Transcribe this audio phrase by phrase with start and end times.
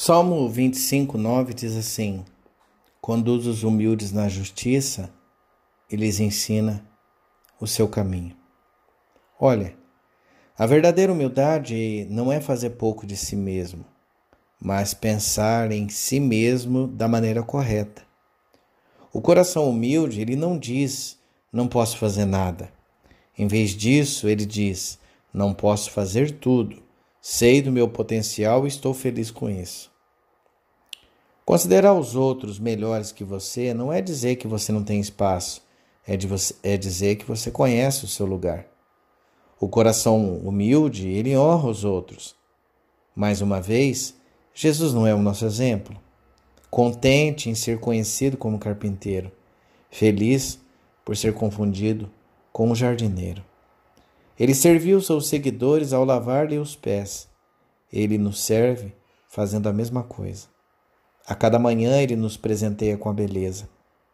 [0.00, 2.24] Salmo 25, 9 diz assim:
[3.00, 5.12] Conduz os humildes na justiça
[5.90, 6.88] e lhes ensina
[7.60, 8.36] o seu caminho.
[9.40, 9.74] Olha,
[10.56, 13.84] a verdadeira humildade não é fazer pouco de si mesmo,
[14.60, 18.02] mas pensar em si mesmo da maneira correta.
[19.12, 21.18] O coração humilde, ele não diz,
[21.52, 22.72] não posso fazer nada.
[23.36, 24.96] Em vez disso, ele diz,
[25.34, 26.86] não posso fazer tudo
[27.20, 29.90] Sei do meu potencial e estou feliz com isso.
[31.44, 35.62] Considerar os outros melhores que você não é dizer que você não tem espaço,
[36.06, 38.66] é, você, é dizer que você conhece o seu lugar.
[39.58, 42.36] O coração humilde, ele honra os outros.
[43.14, 44.14] Mais uma vez,
[44.54, 45.96] Jesus não é o nosso exemplo.
[46.70, 49.32] Contente em ser conhecido como carpinteiro,
[49.90, 50.60] feliz
[51.04, 52.10] por ser confundido
[52.52, 53.42] com o jardineiro.
[54.38, 57.28] Ele serviu seus seguidores ao lavar-lhe os pés.
[57.92, 58.94] Ele nos serve
[59.28, 60.46] fazendo a mesma coisa.
[61.26, 63.68] A cada manhã ele nos presenteia com a beleza.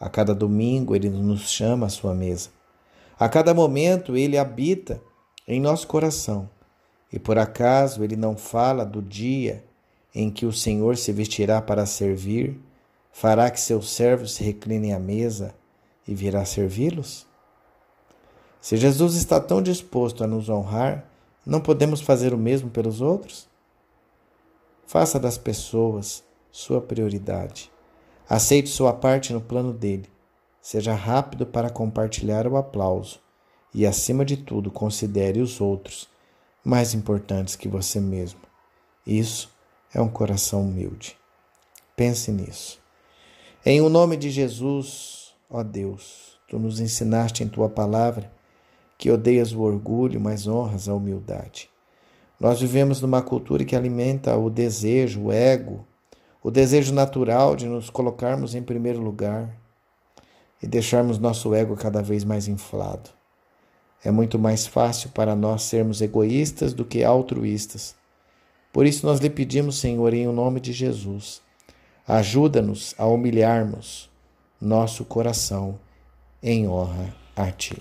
[0.00, 2.50] A cada domingo ele nos chama à sua mesa.
[3.18, 5.00] A cada momento ele habita
[5.46, 6.48] em nosso coração.
[7.12, 9.64] E por acaso ele não fala do dia
[10.14, 12.58] em que o Senhor se vestirá para servir,
[13.12, 15.54] fará que seus servos se reclinem à mesa
[16.08, 17.26] e virá servi-los?
[18.66, 21.08] Se Jesus está tão disposto a nos honrar,
[21.46, 23.46] não podemos fazer o mesmo pelos outros?
[24.84, 27.70] Faça das pessoas sua prioridade.
[28.28, 30.10] Aceite sua parte no plano dele.
[30.60, 33.20] Seja rápido para compartilhar o aplauso
[33.72, 36.08] e, acima de tudo, considere os outros
[36.64, 38.40] mais importantes que você mesmo.
[39.06, 39.48] Isso
[39.94, 41.16] é um coração humilde.
[41.94, 42.80] Pense nisso.
[43.64, 48.34] Em o nome de Jesus, ó Deus, tu nos ensinaste em tua palavra
[49.06, 51.70] que odeias o orgulho, mas honras a humildade.
[52.40, 55.86] Nós vivemos numa cultura que alimenta o desejo, o ego,
[56.42, 59.48] o desejo natural de nos colocarmos em primeiro lugar
[60.60, 63.10] e deixarmos nosso ego cada vez mais inflado.
[64.02, 67.94] É muito mais fácil para nós sermos egoístas do que altruístas.
[68.72, 71.40] Por isso nós lhe pedimos, Senhor, em nome de Jesus,
[72.08, 74.10] ajuda-nos a humilharmos
[74.60, 75.78] nosso coração
[76.42, 77.80] em honra a Ti.